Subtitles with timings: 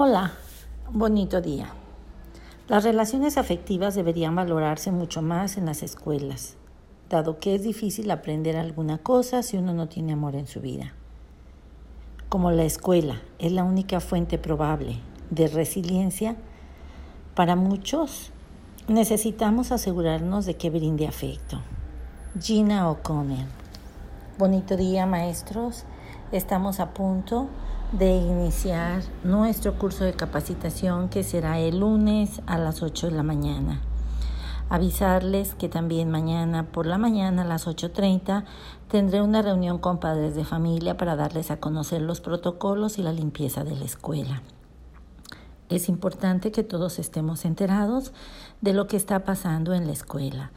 [0.00, 0.30] Hola,
[0.92, 1.72] bonito día.
[2.68, 6.54] Las relaciones afectivas deberían valorarse mucho más en las escuelas,
[7.10, 10.92] dado que es difícil aprender alguna cosa si uno no tiene amor en su vida.
[12.28, 16.36] Como la escuela es la única fuente probable de resiliencia,
[17.34, 18.30] para muchos
[18.86, 21.60] necesitamos asegurarnos de que brinde afecto.
[22.40, 23.48] Gina O'Connell.
[24.38, 25.86] Bonito día, maestros.
[26.30, 27.48] Estamos a punto
[27.92, 33.22] de iniciar nuestro curso de capacitación que será el lunes a las 8 de la
[33.22, 33.80] mañana.
[34.68, 38.44] Avisarles que también mañana por la mañana a las 8.30
[38.88, 43.12] tendré una reunión con padres de familia para darles a conocer los protocolos y la
[43.12, 44.42] limpieza de la escuela.
[45.70, 48.12] Es importante que todos estemos enterados
[48.60, 50.50] de lo que está pasando en la escuela.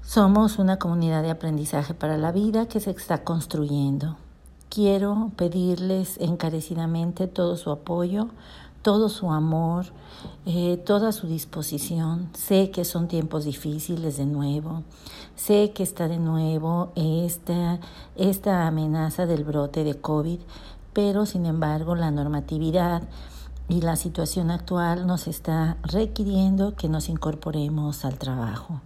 [0.00, 4.16] Somos una comunidad de aprendizaje para la vida que se está construyendo.
[4.70, 8.28] Quiero pedirles encarecidamente todo su apoyo,
[8.82, 9.86] todo su amor,
[10.46, 12.30] eh, toda su disposición.
[12.34, 14.84] Sé que son tiempos difíciles de nuevo,
[15.34, 17.80] sé que está de nuevo esta,
[18.14, 20.38] esta amenaza del brote de COVID,
[20.92, 23.02] pero sin embargo la normatividad
[23.68, 28.82] y la situación actual nos está requiriendo que nos incorporemos al trabajo.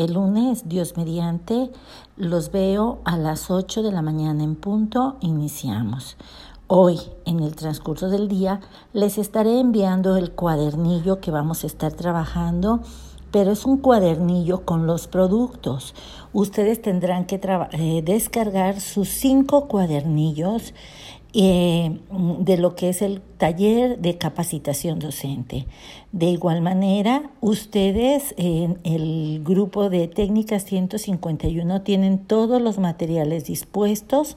[0.00, 1.70] El lunes, Dios mediante,
[2.16, 6.16] los veo a las 8 de la mañana en punto, iniciamos.
[6.68, 8.60] Hoy, en el transcurso del día,
[8.94, 12.80] les estaré enviando el cuadernillo que vamos a estar trabajando,
[13.30, 15.94] pero es un cuadernillo con los productos.
[16.32, 17.38] Ustedes tendrán que
[17.72, 20.72] eh, descargar sus cinco cuadernillos
[21.32, 22.00] eh,
[22.40, 25.66] de lo que es el taller de capacitación docente.
[26.12, 34.36] De igual manera, ustedes en el grupo de técnicas 151 tienen todos los materiales dispuestos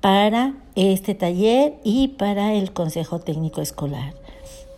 [0.00, 4.14] para este taller y para el Consejo Técnico Escolar.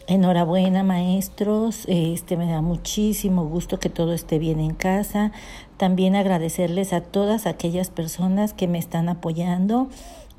[0.09, 1.85] Enhorabuena, maestros.
[1.87, 5.31] Este me da muchísimo gusto que todo esté bien en casa.
[5.77, 9.89] También agradecerles a todas aquellas personas que me están apoyando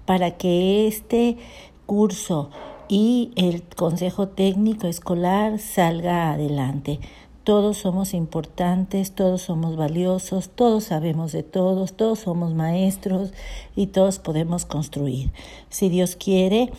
[0.06, 1.38] para que este
[1.86, 2.50] curso
[2.88, 7.00] y el Consejo Técnico Escolar salga adelante.
[7.44, 13.34] Todos somos importantes, todos somos valiosos, todos sabemos de todos, todos somos maestros
[13.76, 15.32] y todos podemos construir.
[15.70, 16.72] Si Dios quiere,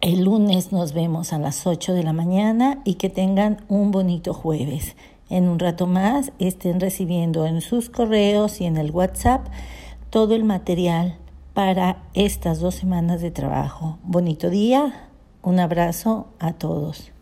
[0.00, 4.32] el lunes nos vemos a las 8 de la mañana y que tengan un bonito
[4.32, 4.94] jueves.
[5.28, 9.46] En un rato más estén recibiendo en sus correos y en el WhatsApp
[10.10, 11.16] todo el material
[11.54, 13.98] para estas dos semanas de trabajo.
[14.02, 15.08] Bonito día,
[15.40, 17.12] un abrazo a todos.